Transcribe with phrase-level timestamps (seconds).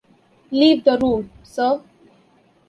[0.49, 1.79] Leave the room, Sir.